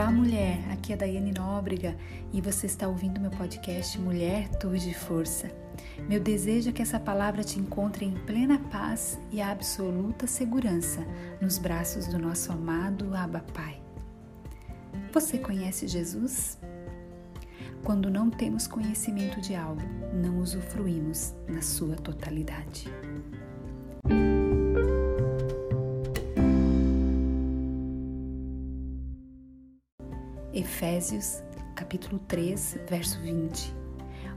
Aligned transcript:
Olá, 0.00 0.10
mulher. 0.10 0.58
Aqui 0.72 0.94
é 0.94 0.96
Daiane 0.96 1.30
Nóbrega 1.30 1.94
e 2.32 2.40
você 2.40 2.64
está 2.64 2.88
ouvindo 2.88 3.20
meu 3.20 3.30
podcast 3.30 3.98
Mulher 4.00 4.48
Tour 4.56 4.78
de 4.78 4.94
Força. 4.94 5.50
Meu 6.08 6.18
desejo 6.18 6.70
é 6.70 6.72
que 6.72 6.80
essa 6.80 6.98
palavra 6.98 7.44
te 7.44 7.60
encontre 7.60 8.06
em 8.06 8.14
plena 8.24 8.58
paz 8.70 9.20
e 9.30 9.42
absoluta 9.42 10.26
segurança 10.26 11.06
nos 11.38 11.58
braços 11.58 12.06
do 12.06 12.18
nosso 12.18 12.50
amado 12.50 13.14
Abba 13.14 13.44
Pai. 13.52 13.78
Você 15.12 15.36
conhece 15.36 15.86
Jesus? 15.86 16.58
Quando 17.84 18.08
não 18.08 18.30
temos 18.30 18.66
conhecimento 18.66 19.38
de 19.38 19.54
algo, 19.54 19.82
não 20.14 20.38
usufruímos 20.38 21.34
na 21.46 21.60
sua 21.60 21.96
totalidade. 21.96 22.88
Efésios, 30.60 31.42
capítulo 31.74 32.18
3, 32.28 32.80
verso 32.86 33.18
20. 33.20 33.74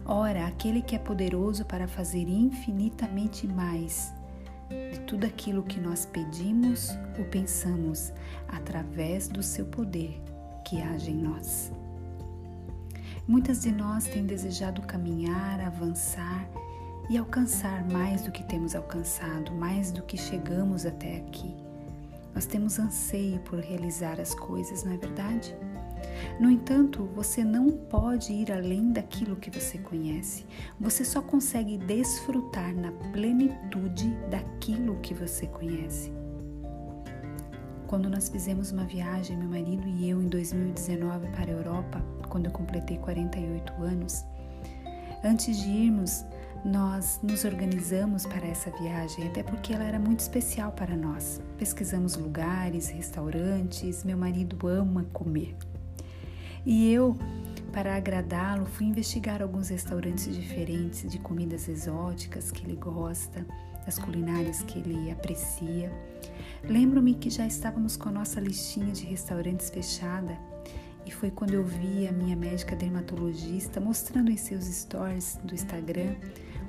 Ora, 0.06 0.48
aquele 0.48 0.82
que 0.82 0.96
é 0.96 1.00
poderoso 1.00 1.66
para 1.66 1.86
fazer 1.86 2.30
infinitamente 2.30 3.46
mais 3.46 4.14
de 4.70 5.02
tudo 5.02 5.26
aquilo 5.26 5.64
que 5.64 5.82
nós 5.82 6.06
pedimos 6.06 6.92
ou 7.20 7.26
pensamos, 7.26 8.14
através 8.48 9.28
do 9.28 9.44
seu 9.44 9.66
poder 9.66 10.22
que 10.64 10.82
age 10.82 11.12
em 11.12 11.18
nós. 11.18 11.74
Muitas 13.28 13.64
de 13.64 13.74
nós 13.74 14.06
têm 14.06 14.26
desejado 14.26 14.82
caminhar, 14.84 15.60
avançar 15.60 16.48
e 17.10 17.18
alcançar 17.18 17.84
mais 17.92 18.24
do 18.24 18.32
que 18.32 18.46
temos 18.46 18.76
alcançado, 18.76 19.52
mais 19.52 19.92
do 19.92 20.02
que 20.04 20.16
chegamos 20.16 20.86
até 20.86 21.18
aqui. 21.18 21.54
Nós 22.34 22.46
temos 22.46 22.80
anseio 22.80 23.42
por 23.42 23.60
realizar 23.60 24.22
as 24.22 24.34
coisas, 24.34 24.86
não 24.86 24.94
é 24.94 24.98
verdade? 24.98 25.54
No 26.40 26.50
entanto, 26.50 27.10
você 27.16 27.44
não 27.44 27.72
pode 27.72 28.34
ir 28.34 28.52
além 28.52 28.92
daquilo 28.92 29.36
que 29.36 29.50
você 29.50 29.78
conhece. 29.78 30.46
Você 30.80 31.06
só 31.06 31.22
consegue 31.22 31.78
desfrutar 31.78 32.74
na 32.76 32.92
plenitude 33.12 34.10
daquilo 34.30 35.00
que 35.02 35.14
você 35.14 35.48
conhece. 35.48 36.12
Quando 37.88 38.10
nós 38.10 38.28
fizemos 38.28 38.72
uma 38.72 38.86
viagem, 38.86 39.38
meu 39.38 39.48
marido 39.48 39.88
e 39.88 40.10
eu, 40.10 40.22
em 40.22 40.28
2019 40.28 41.28
para 41.28 41.52
a 41.52 41.54
Europa, 41.54 42.02
quando 42.28 42.48
eu 42.48 42.52
completei 42.52 42.98
48 42.98 43.74
anos, 43.84 44.26
antes 45.24 45.58
de 45.62 45.70
irmos, 45.70 46.26
nós 46.66 47.20
nos 47.22 47.44
organizamos 47.44 48.26
para 48.26 48.48
essa 48.48 48.72
viagem, 48.72 49.28
até 49.28 49.44
porque 49.44 49.74
ela 49.74 49.84
era 49.84 50.00
muito 50.00 50.22
especial 50.22 50.72
para 50.72 50.96
nós. 50.96 51.42
Pesquisamos 51.58 52.16
lugares, 52.16 52.88
restaurantes, 52.88 54.04
meu 54.04 54.18
marido 54.18 54.68
ama 54.68 55.06
comer. 55.14 55.56
E 56.66 56.92
eu, 56.92 57.18
para 57.72 57.96
agradá-lo, 57.96 58.66
fui 58.66 58.86
investigar 58.86 59.42
alguns 59.42 59.70
restaurantes 59.70 60.34
diferentes 60.34 61.12
de 61.12 61.20
comidas 61.20 61.68
exóticas 61.68 62.52
que 62.52 62.66
ele 62.66 62.76
gosta, 62.76 63.46
as 63.86 64.00
culinárias 64.00 64.62
que 64.64 64.80
ele 64.80 65.12
aprecia. 65.12 65.92
Lembro-me 66.64 67.14
que 67.14 67.30
já 67.30 67.46
estávamos 67.46 67.98
com 67.98 68.10
a 68.10 68.12
nossa 68.12 68.40
listinha 68.40 68.94
de 68.94 69.06
restaurantes 69.06 69.70
fechada 69.70 70.38
e 71.06 71.12
foi 71.12 71.30
quando 71.30 71.54
eu 71.54 71.64
vi 71.66 72.08
a 72.08 72.12
minha 72.12 72.36
médica 72.36 72.76
dermatologista 72.76 73.82
mostrando 73.82 74.32
em 74.32 74.38
seus 74.38 74.64
stories 74.66 75.38
do 75.44 75.54
Instagram 75.54 76.16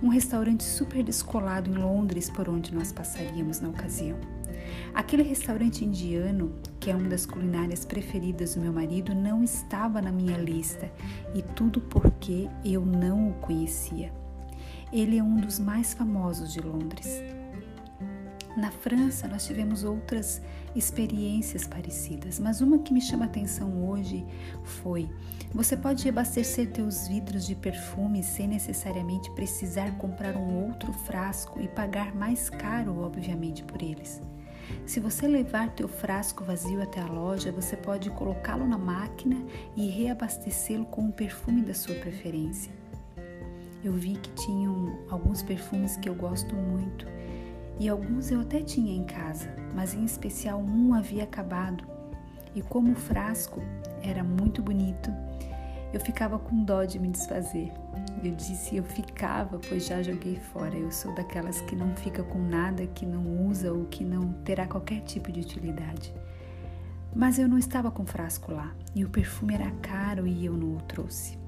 um 0.04 0.08
restaurante 0.08 0.62
super 0.62 1.02
descolado 1.02 1.70
em 1.70 1.78
Londres 1.78 2.28
por 2.28 2.46
onde 2.46 2.74
nós 2.74 2.92
passaríamos 2.92 3.58
na 3.60 3.70
ocasião. 3.70 4.18
Aquele 4.92 5.22
restaurante 5.22 5.82
indiano, 5.82 6.52
que 6.78 6.90
é 6.90 6.94
uma 6.94 7.08
das 7.08 7.24
culinárias 7.24 7.86
preferidas 7.86 8.54
do 8.54 8.60
meu 8.60 8.70
marido, 8.70 9.14
não 9.14 9.42
estava 9.42 10.02
na 10.02 10.12
minha 10.12 10.36
lista 10.36 10.92
e 11.34 11.40
tudo 11.40 11.80
porque 11.80 12.50
eu 12.62 12.84
não 12.84 13.30
o 13.30 13.34
conhecia. 13.34 14.12
Ele 14.92 15.16
é 15.16 15.22
um 15.22 15.36
dos 15.36 15.58
mais 15.58 15.94
famosos 15.94 16.52
de 16.52 16.60
Londres. 16.60 17.22
Na 18.56 18.70
França, 18.70 19.26
nós 19.26 19.44
tivemos 19.44 19.82
outras 19.82 20.40
experiências 20.76 21.66
parecidas, 21.66 22.38
mas 22.38 22.60
uma 22.60 22.78
que 22.78 22.94
me 22.94 23.00
chama 23.00 23.24
atenção 23.24 23.88
hoje 23.88 24.24
foi: 24.62 25.10
você 25.52 25.76
pode 25.76 26.08
abastecer 26.08 26.70
teus 26.70 27.08
vidros 27.08 27.46
de 27.46 27.56
perfume 27.56 28.22
sem 28.22 28.46
necessariamente 28.46 29.28
precisar 29.32 29.90
comprar 29.98 30.36
um 30.36 30.66
outro 30.66 30.92
frasco 30.92 31.60
e 31.60 31.66
pagar 31.66 32.14
mais 32.14 32.48
caro, 32.48 33.00
obviamente, 33.00 33.64
por 33.64 33.82
eles. 33.82 34.22
Se 34.86 35.00
você 35.00 35.26
levar 35.26 35.70
teu 35.70 35.88
frasco 35.88 36.44
vazio 36.44 36.80
até 36.80 37.00
a 37.00 37.06
loja, 37.06 37.50
você 37.50 37.76
pode 37.76 38.08
colocá-lo 38.10 38.68
na 38.68 38.78
máquina 38.78 39.44
e 39.76 39.88
reabastecê-lo 39.88 40.84
com 40.86 41.08
o 41.08 41.12
perfume 41.12 41.60
da 41.60 41.74
sua 41.74 41.96
preferência. 41.96 42.72
Eu 43.82 43.92
vi 43.92 44.14
que 44.14 44.30
tinham 44.30 44.98
alguns 45.10 45.42
perfumes 45.42 45.96
que 45.96 46.08
eu 46.08 46.14
gosto 46.14 46.54
muito 46.54 47.06
e 47.78 47.88
alguns 47.88 48.30
eu 48.30 48.40
até 48.40 48.60
tinha 48.60 48.94
em 48.94 49.04
casa, 49.04 49.54
mas 49.74 49.94
em 49.94 50.04
especial 50.04 50.60
um 50.60 50.94
havia 50.94 51.24
acabado. 51.24 51.84
E 52.54 52.62
como 52.62 52.92
o 52.92 52.96
frasco 52.96 53.60
era 54.02 54.22
muito 54.22 54.62
bonito, 54.62 55.10
eu 55.92 56.00
ficava 56.00 56.38
com 56.38 56.64
dó 56.64 56.84
de 56.84 56.98
me 56.98 57.08
desfazer. 57.08 57.72
Eu 58.22 58.34
disse 58.34 58.76
eu 58.76 58.84
ficava, 58.84 59.60
pois 59.68 59.86
já 59.86 60.02
joguei 60.02 60.36
fora. 60.36 60.76
Eu 60.76 60.90
sou 60.90 61.14
daquelas 61.14 61.60
que 61.62 61.76
não 61.76 61.94
fica 61.96 62.22
com 62.22 62.38
nada, 62.38 62.86
que 62.86 63.04
não 63.06 63.46
usa 63.48 63.72
ou 63.72 63.84
que 63.84 64.04
não 64.04 64.32
terá 64.44 64.66
qualquer 64.66 65.00
tipo 65.02 65.30
de 65.30 65.40
utilidade. 65.40 66.12
Mas 67.14 67.38
eu 67.38 67.48
não 67.48 67.58
estava 67.58 67.90
com 67.90 68.04
frasco 68.04 68.52
lá 68.52 68.74
e 68.94 69.04
o 69.04 69.08
perfume 69.08 69.54
era 69.54 69.70
caro 69.82 70.26
e 70.26 70.44
eu 70.44 70.54
não 70.54 70.76
o 70.76 70.82
trouxe. 70.82 71.38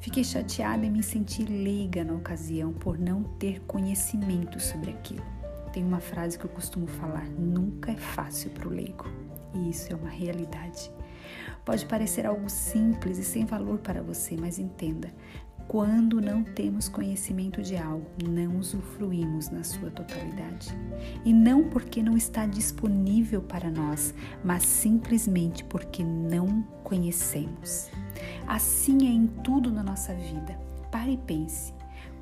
Fiquei 0.00 0.24
chateada 0.24 0.84
e 0.84 0.90
me 0.90 1.02
senti 1.02 1.44
leiga 1.44 2.04
na 2.04 2.14
ocasião 2.14 2.72
por 2.72 2.98
não 2.98 3.22
ter 3.22 3.60
conhecimento 3.60 4.60
sobre 4.60 4.90
aquilo. 4.90 5.33
Tem 5.74 5.84
uma 5.84 5.98
frase 5.98 6.38
que 6.38 6.44
eu 6.44 6.50
costumo 6.50 6.86
falar: 6.86 7.28
nunca 7.30 7.90
é 7.90 7.96
fácil 7.96 8.48
para 8.50 8.68
o 8.68 8.70
leigo. 8.70 9.06
E 9.52 9.70
isso 9.70 9.92
é 9.92 9.96
uma 9.96 10.08
realidade. 10.08 10.88
Pode 11.64 11.84
parecer 11.86 12.24
algo 12.24 12.48
simples 12.48 13.18
e 13.18 13.24
sem 13.24 13.44
valor 13.44 13.78
para 13.78 14.00
você, 14.00 14.36
mas 14.36 14.60
entenda: 14.60 15.12
quando 15.66 16.20
não 16.20 16.44
temos 16.44 16.88
conhecimento 16.88 17.60
de 17.60 17.76
algo, 17.76 18.06
não 18.24 18.56
usufruímos 18.56 19.50
na 19.50 19.64
sua 19.64 19.90
totalidade. 19.90 20.68
E 21.24 21.32
não 21.32 21.68
porque 21.68 22.00
não 22.04 22.16
está 22.16 22.46
disponível 22.46 23.42
para 23.42 23.68
nós, 23.68 24.14
mas 24.44 24.62
simplesmente 24.62 25.64
porque 25.64 26.04
não 26.04 26.62
conhecemos. 26.84 27.90
Assim 28.46 29.08
é 29.08 29.10
em 29.10 29.26
tudo 29.26 29.72
na 29.72 29.82
nossa 29.82 30.14
vida. 30.14 30.56
Pare 30.92 31.14
e 31.14 31.16
pense. 31.16 31.74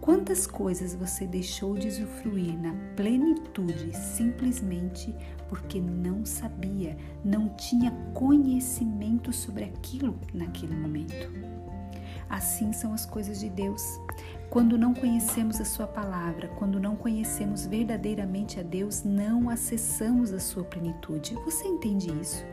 Quantas 0.02 0.48
coisas 0.48 0.96
você 0.96 1.28
deixou 1.28 1.78
de 1.78 1.86
usufruir 1.86 2.58
na 2.58 2.74
plenitude 2.96 3.96
simplesmente 3.96 5.14
porque 5.48 5.80
não 5.80 6.26
sabia, 6.26 6.96
não 7.24 7.48
tinha 7.50 7.92
conhecimento 8.12 9.32
sobre 9.32 9.62
aquilo 9.62 10.18
naquele 10.34 10.74
momento? 10.74 11.30
Assim 12.28 12.72
são 12.72 12.92
as 12.92 13.06
coisas 13.06 13.38
de 13.38 13.48
Deus. 13.48 13.80
Quando 14.50 14.76
não 14.76 14.92
conhecemos 14.92 15.60
a 15.60 15.64
Sua 15.64 15.86
palavra, 15.86 16.48
quando 16.48 16.80
não 16.80 16.96
conhecemos 16.96 17.64
verdadeiramente 17.64 18.58
a 18.58 18.62
Deus, 18.64 19.04
não 19.04 19.48
acessamos 19.48 20.32
a 20.32 20.40
Sua 20.40 20.64
plenitude. 20.64 21.36
Você 21.44 21.64
entende 21.64 22.10
isso? 22.20 22.44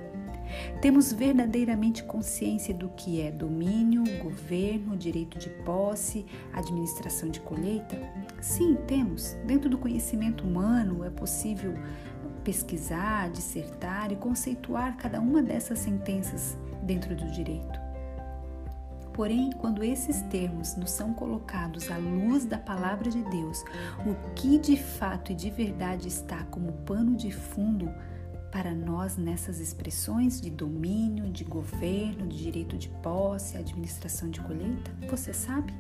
Temos 0.82 1.12
verdadeiramente 1.12 2.04
consciência 2.04 2.74
do 2.74 2.90
que 2.90 3.22
é 3.22 3.32
domínio, 3.32 4.04
governo, 4.22 4.98
direito 4.98 5.38
de 5.38 5.50
posse, 5.50 6.26
administração 6.54 7.30
de 7.30 7.40
colheita? 7.40 7.98
Sim, 8.42 8.76
temos. 8.88 9.34
Dentro 9.46 9.70
do 9.70 9.78
conhecimento 9.78 10.44
humano 10.44 11.04
é 11.04 11.10
possível 11.10 11.74
pesquisar, 12.44 13.30
dissertar 13.30 14.12
e 14.12 14.16
conceituar 14.16 14.98
cada 14.98 15.20
uma 15.20 15.42
dessas 15.42 15.80
sentenças 15.80 16.58
dentro 16.84 17.16
do 17.16 17.30
direito. 17.32 17.80
Porém, 19.14 19.50
quando 19.52 19.84
esses 19.84 20.22
termos 20.24 20.78
nos 20.78 20.92
são 20.92 21.14
colocados 21.14 21.92
à 21.92 21.98
luz 21.98 22.46
da 22.46 22.58
palavra 22.58 23.10
de 23.10 23.22
Deus, 23.24 23.66
o 24.06 24.16
que 24.34 24.58
de 24.58 24.78
fato 24.78 25.34
e 25.34 25.36
de 25.36 25.50
verdade 25.50 26.08
está 26.08 26.46
como 26.46 26.72
pano 26.72 27.18
de 27.18 27.30
fundo 27.30 27.94
para 28.52 28.74
nós 28.74 29.18
nessas 29.18 29.60
expressões 29.60 30.42
de 30.42 30.50
domínio, 30.50 31.30
de 31.30 31.44
governo, 31.44 32.28
de 32.28 32.38
direito 32.38 32.78
de 32.78 32.90
posse, 33.02 33.58
administração 33.58 34.30
de 34.30 34.40
colheita? 34.42 34.92
Você 35.10 35.34
sabe? 35.34 35.74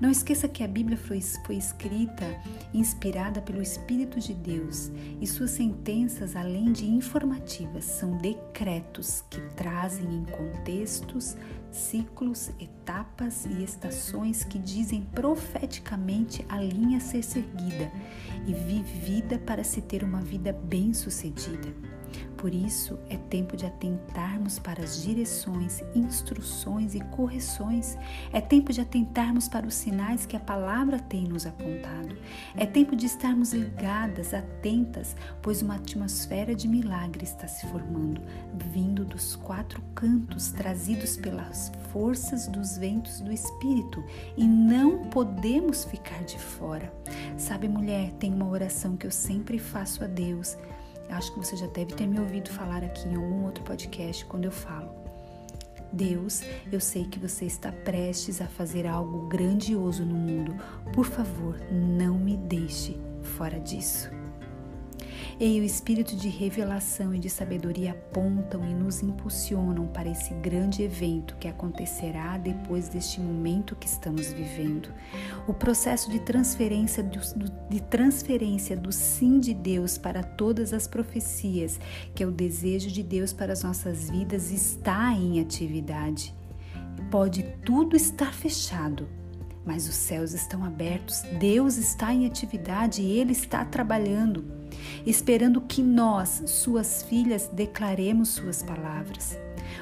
Não 0.00 0.10
esqueça 0.10 0.48
que 0.48 0.62
a 0.62 0.68
Bíblia 0.68 0.96
foi, 0.96 1.20
foi 1.20 1.56
escrita 1.56 2.24
inspirada 2.74 3.40
pelo 3.40 3.62
Espírito 3.62 4.20
de 4.20 4.34
Deus 4.34 4.90
e 5.20 5.26
suas 5.26 5.50
sentenças, 5.50 6.36
além 6.36 6.72
de 6.72 6.86
informativas, 6.86 7.84
são 7.84 8.16
decretos 8.18 9.24
que 9.30 9.40
trazem 9.56 10.04
em 10.04 10.24
contextos, 10.24 11.36
ciclos, 11.72 12.50
etapas 12.60 13.44
e 13.46 13.64
estações 13.64 14.44
que 14.44 14.58
dizem 14.58 15.02
profeticamente 15.14 16.44
a 16.48 16.60
linha 16.60 16.98
a 16.98 17.00
ser 17.00 17.24
seguida 17.24 17.90
e 18.46 18.52
vivida 18.52 19.38
para 19.38 19.64
se 19.64 19.80
ter 19.80 20.04
uma 20.04 20.20
vida 20.20 20.52
bem-sucedida. 20.52 21.92
Por 22.36 22.52
isso, 22.52 22.98
é 23.08 23.16
tempo 23.16 23.56
de 23.56 23.64
atentarmos 23.64 24.58
para 24.58 24.82
as 24.82 25.00
direções, 25.00 25.80
instruções 25.94 26.92
e 26.92 27.00
correções. 27.00 27.96
É 28.32 28.40
tempo 28.40 28.72
de 28.72 28.80
atentarmos 28.80 29.48
para 29.48 29.64
os 29.64 29.74
sinais 29.74 30.26
que 30.26 30.36
a 30.36 30.40
palavra 30.40 30.98
tem 30.98 31.22
nos 31.22 31.46
apontado. 31.46 32.16
É 32.56 32.66
tempo 32.66 32.96
de 32.96 33.06
estarmos 33.06 33.52
ligadas, 33.52 34.34
atentas, 34.34 35.14
pois 35.40 35.62
uma 35.62 35.76
atmosfera 35.76 36.52
de 36.52 36.66
milagre 36.66 37.22
está 37.22 37.46
se 37.46 37.64
formando, 37.68 38.20
vindo 38.72 39.04
dos 39.04 39.36
quatro 39.36 39.80
cantos, 39.94 40.50
trazidos 40.50 41.16
pelas 41.16 41.61
forças 41.92 42.48
dos 42.48 42.76
ventos 42.76 43.20
do 43.20 43.32
Espírito, 43.32 44.02
e 44.36 44.44
não 44.44 45.04
podemos 45.04 45.84
ficar 45.84 46.24
de 46.24 46.38
fora. 46.38 46.92
Sabe, 47.36 47.68
mulher, 47.68 48.10
tem 48.12 48.32
uma 48.32 48.48
oração 48.48 48.96
que 48.96 49.06
eu 49.06 49.10
sempre 49.10 49.58
faço 49.58 50.02
a 50.02 50.06
Deus 50.06 50.56
Acho 51.12 51.30
que 51.32 51.38
você 51.38 51.56
já 51.56 51.66
deve 51.66 51.94
ter 51.94 52.06
me 52.06 52.18
ouvido 52.18 52.48
falar 52.50 52.82
aqui 52.82 53.06
em 53.06 53.14
algum 53.14 53.44
outro 53.44 53.62
podcast 53.64 54.24
quando 54.24 54.46
eu 54.46 54.50
falo. 54.50 54.90
Deus, 55.92 56.42
eu 56.72 56.80
sei 56.80 57.04
que 57.04 57.18
você 57.18 57.44
está 57.44 57.70
prestes 57.70 58.40
a 58.40 58.46
fazer 58.46 58.86
algo 58.86 59.28
grandioso 59.28 60.06
no 60.06 60.14
mundo. 60.14 60.56
Por 60.94 61.04
favor, 61.04 61.60
não 61.70 62.18
me 62.18 62.34
deixe 62.34 62.98
fora 63.36 63.60
disso. 63.60 64.21
E 65.40 65.60
o 65.60 65.64
espírito 65.64 66.14
de 66.16 66.28
revelação 66.28 67.14
e 67.14 67.18
de 67.18 67.28
sabedoria 67.28 67.92
apontam 67.92 68.64
e 68.68 68.74
nos 68.74 69.02
impulsionam 69.02 69.86
para 69.86 70.08
esse 70.08 70.32
grande 70.34 70.82
evento 70.82 71.36
que 71.36 71.48
acontecerá 71.48 72.38
depois 72.38 72.88
deste 72.88 73.20
momento 73.20 73.76
que 73.76 73.86
estamos 73.86 74.32
vivendo. 74.32 74.88
O 75.46 75.54
processo 75.54 76.10
de 76.10 76.20
transferência 76.20 77.02
do, 77.02 77.18
de 77.68 77.80
transferência 77.82 78.76
do 78.76 78.92
sim 78.92 79.38
de 79.38 79.54
Deus 79.54 79.98
para 79.98 80.22
todas 80.22 80.72
as 80.72 80.86
profecias, 80.86 81.78
que 82.14 82.22
é 82.22 82.26
o 82.26 82.30
desejo 82.30 82.90
de 82.90 83.02
Deus 83.02 83.32
para 83.32 83.52
as 83.52 83.62
nossas 83.62 84.10
vidas, 84.10 84.50
está 84.50 85.12
em 85.12 85.40
atividade. 85.40 86.34
Pode 87.10 87.42
tudo 87.64 87.96
estar 87.96 88.32
fechado, 88.32 89.08
mas 89.64 89.88
os 89.88 89.94
céus 89.94 90.32
estão 90.32 90.64
abertos, 90.64 91.22
Deus 91.38 91.76
está 91.76 92.12
em 92.12 92.26
atividade 92.26 93.02
e 93.02 93.18
Ele 93.18 93.32
está 93.32 93.64
trabalhando, 93.64 94.44
esperando 95.06 95.60
que 95.60 95.82
nós, 95.82 96.42
suas 96.46 97.02
filhas, 97.02 97.48
declaremos 97.52 98.30
Suas 98.30 98.62
palavras. 98.62 99.38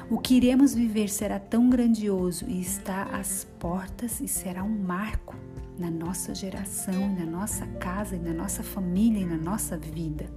O 0.09 0.17
que 0.19 0.35
iremos 0.35 0.73
viver 0.73 1.09
será 1.09 1.39
tão 1.39 1.69
grandioso 1.69 2.45
e 2.47 2.61
está 2.61 3.03
às 3.03 3.45
portas 3.59 4.19
e 4.19 4.27
será 4.27 4.63
um 4.63 4.77
marco 4.77 5.35
na 5.77 5.89
nossa 5.89 6.35
geração, 6.35 7.15
na 7.15 7.25
nossa 7.25 7.65
casa, 7.65 8.17
na 8.17 8.33
nossa 8.33 8.61
família 8.61 9.21
e 9.21 9.25
na 9.25 9.37
nossa 9.37 9.77
vida. 9.77 10.29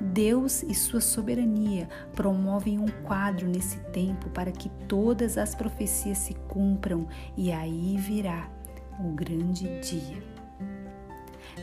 Deus 0.00 0.62
e 0.62 0.74
sua 0.74 1.00
soberania 1.00 1.88
promovem 2.14 2.78
um 2.78 2.88
quadro 3.04 3.46
nesse 3.46 3.78
tempo 3.92 4.28
para 4.30 4.50
que 4.50 4.68
todas 4.88 5.38
as 5.38 5.54
profecias 5.54 6.18
se 6.18 6.34
cumpram 6.48 7.06
e 7.36 7.52
aí 7.52 7.96
virá 7.98 8.50
o 8.98 9.10
grande 9.12 9.64
dia. 9.80 10.33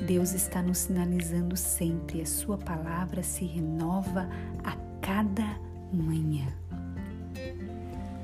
Deus 0.01 0.33
está 0.33 0.62
nos 0.62 0.80
sinalizando 0.80 1.56
sempre, 1.56 2.21
a 2.21 2.25
sua 2.25 2.57
palavra 2.57 3.21
se 3.21 3.45
renova 3.45 4.27
a 4.63 4.75
cada 5.00 5.59
manhã. 5.94 6.48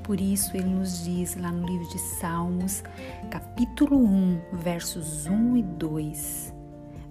Por 0.02 0.20
isso 0.20 0.56
ele 0.56 0.68
nos 0.68 1.04
diz 1.04 1.36
lá 1.36 1.52
no 1.52 1.66
livro 1.66 1.88
de 1.90 1.98
Salmos, 1.98 2.82
capítulo 3.30 3.98
1, 3.98 4.40
versos 4.54 5.26
1 5.26 5.56
e 5.58 5.62
2: 5.62 6.57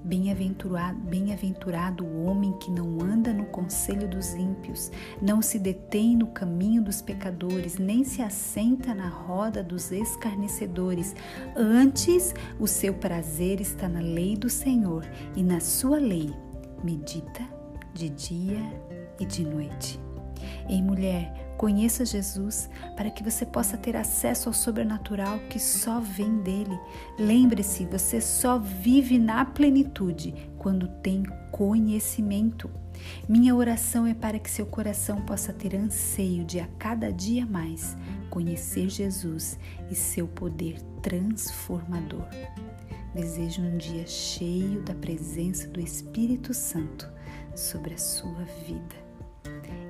Bem-aventurado, 0.08 0.98
bem-aventurado 1.00 2.06
o 2.06 2.24
homem 2.24 2.54
que 2.60 2.72
não 2.72 3.02
anda 3.02 3.34
no 3.34 3.44
conselho 3.48 4.08
dos 4.08 4.34
ímpios, 4.36 4.90
não 5.22 5.42
se 5.42 5.60
detém 5.60 6.16
no 6.16 6.28
caminho 6.28 6.82
dos 6.82 7.02
pecadores, 7.02 7.78
nem 7.78 8.06
se 8.06 8.22
assenta 8.22 8.96
na 8.96 9.10
roda 9.10 9.62
dos 9.62 9.92
escarnecedores. 9.92 11.14
Antes, 11.58 12.34
o 12.58 12.66
seu 12.66 12.94
prazer 12.94 13.60
está 13.60 13.90
na 13.90 14.00
lei 14.00 14.38
do 14.38 14.50
Senhor, 14.50 15.06
e 15.36 15.44
na 15.44 15.60
sua 15.60 15.98
lei 16.00 16.34
medita 16.82 17.44
de 17.94 18.08
dia 18.08 18.62
e 19.20 19.26
de 19.26 19.44
noite. 19.44 20.00
Ei, 20.70 20.82
mulher, 20.82 21.47
Conheça 21.58 22.06
Jesus 22.06 22.70
para 22.96 23.10
que 23.10 23.24
você 23.24 23.46
possa 23.46 23.76
ter 23.78 23.96
acesso 23.96 24.48
ao 24.48 24.54
sobrenatural 24.54 25.40
que 25.50 25.60
só 25.60 26.00
vem 26.00 26.38
dele. 26.40 26.80
Lembre-se, 27.18 27.86
você 27.86 28.22
só 28.22 28.60
vive 28.60 29.18
na 29.18 29.44
plenitude 29.44 30.34
quando 30.58 30.88
tem 31.02 31.24
conhecimento. 31.52 32.70
Minha 33.28 33.56
oração 33.56 34.06
é 34.06 34.14
para 34.14 34.38
que 34.38 34.50
seu 34.50 34.66
coração 34.66 35.22
possa 35.22 35.52
ter 35.52 35.76
anseio 35.76 36.46
de 36.46 36.60
a 36.60 36.68
cada 36.78 37.12
dia 37.12 37.46
mais 37.46 37.98
conhecer 38.30 38.90
Jesus 38.90 39.58
e 39.90 39.96
seu 39.96 40.28
poder 40.28 40.80
transformador. 41.02 42.28
Desejo 43.16 43.64
um 43.64 43.78
dia 43.78 44.06
cheio 44.06 44.82
da 44.84 44.94
presença 44.94 45.68
do 45.68 45.80
Espírito 45.80 46.54
Santo 46.54 47.10
sobre 47.56 47.96
a 47.96 47.98
sua 47.98 48.44
vida. 48.68 49.07